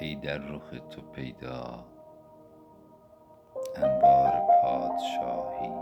ای 0.00 0.14
در 0.14 0.38
رخ 0.38 0.70
تو 0.90 1.02
پیدا 1.02 1.84
انوار 3.76 4.42
پادشاهی. 4.62 5.72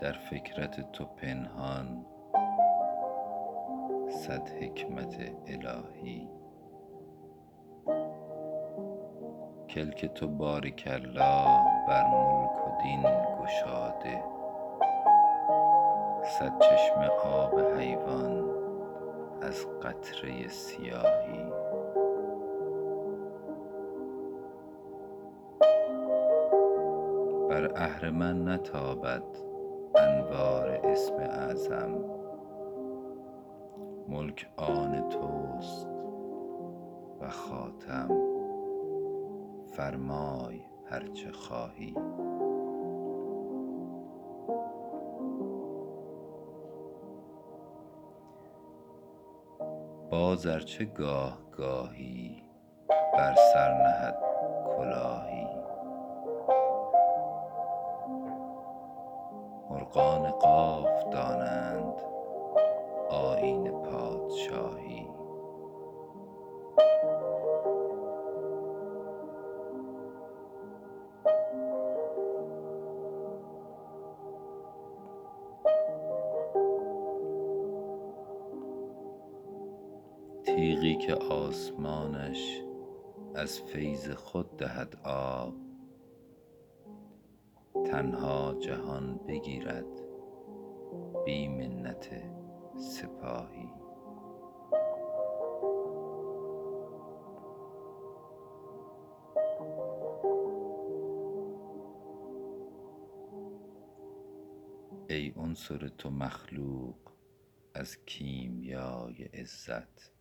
در 0.00 0.12
فکرت 0.12 0.92
تو 0.92 1.04
پنهان 1.04 2.06
صد 4.10 4.48
حکمت 4.48 5.16
الهی. 5.46 6.28
کلک 9.68 10.06
تو 10.06 10.28
بارکالله 10.28 11.60
بر 11.88 12.06
ملک 12.06 12.66
و 12.66 12.82
دین 12.82 13.02
گشاده. 13.42 14.24
صد 16.24 16.58
چشمه 16.58 17.08
آب 17.08 17.60
حیوان 17.60 18.57
از 19.48 19.66
قطره 19.82 20.48
سیاهی. 20.48 21.44
بر 27.50 27.72
اهرمن 27.76 28.48
نتابد 28.48 29.22
انوار 29.94 30.80
اسم 30.84 31.14
اعظم. 31.14 32.04
ملک 34.08 34.50
آن 34.56 35.08
توست 35.08 35.88
و 37.20 37.28
خاتم. 37.28 38.08
فرمای 39.66 40.60
هر 40.90 41.06
چه 41.06 41.32
خواهی. 41.32 41.94
باز 50.38 50.46
ار 50.46 50.60
چه 50.60 50.84
گاه 50.84 51.38
گاهی 51.56 52.42
بر 53.12 53.34
سر 53.34 53.72
نهد 53.72 54.16
کلاهی. 54.76 55.46
مرغان 59.70 60.30
قاف 60.30 61.04
تیغی 80.68 80.96
که 80.96 81.14
آسمانش 81.14 82.62
از 83.34 83.60
فیض 83.60 84.10
خود 84.10 84.56
دهد 84.56 85.00
آب 85.04 85.54
تنها 87.86 88.54
جهان 88.60 89.20
بگیرد 89.28 89.84
بی 91.24 91.48
منت 91.48 92.08
سپاهی. 92.76 93.70
ای 105.10 105.32
عنصر 105.36 105.88
تو 105.88 106.10
مخلوق 106.10 106.96
از 107.74 108.04
کیمیای 108.06 109.22
عزت 109.24 110.17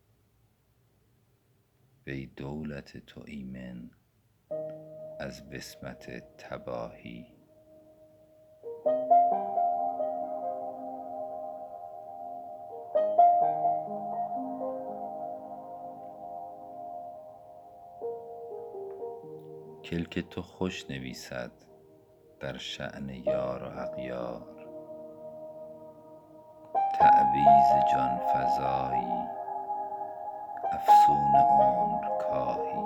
وی 2.07 2.25
دولت 2.25 2.97
تو 2.97 3.23
ایمن 3.25 3.91
از 5.19 5.43
وسمت 5.51 6.37
تباهی. 6.37 7.25
کلک 19.83 20.19
تو 20.19 20.41
خوش 20.41 20.89
نویسد 20.89 21.51
در 22.39 22.57
شأن 22.57 23.09
یار 23.09 23.63
و 23.63 23.79
اغیار 23.79 24.67
تعویذ 26.99 27.93
جان 27.93 28.19
فزایی. 28.19 29.36
افسون 30.72 31.34
عمر 31.36 32.08
کاهی 32.22 32.85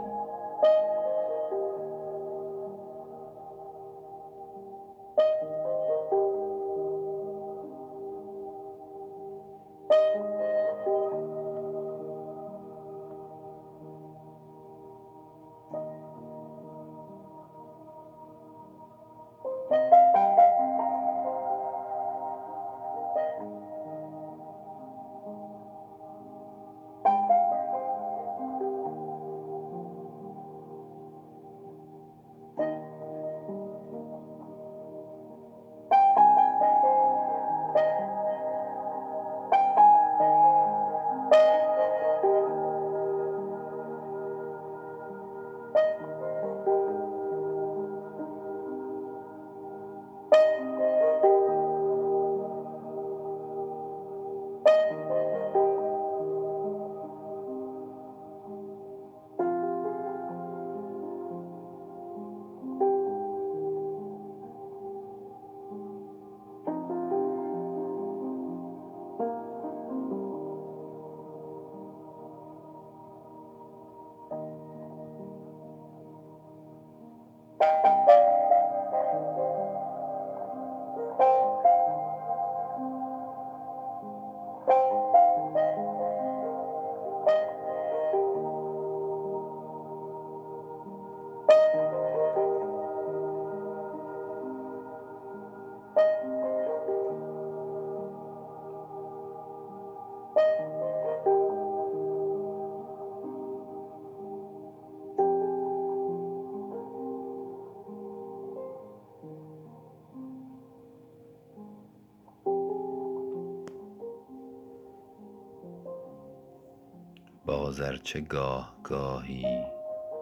باز 117.46 117.82
ار 117.82 117.96
چه 117.98 118.22
گاه 118.22 118.76
گاهی 118.84 119.66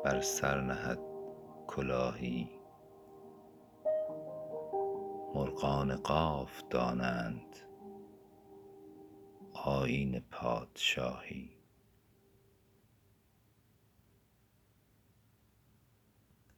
بر 0.03 0.21
سر 0.21 0.61
نهد 0.61 0.99
کلاهی. 1.67 2.49
مرغان 5.35 5.95
قاف 5.95 6.63
دانند 6.69 7.55
آیین 9.53 10.19
پادشاهی. 10.19 11.58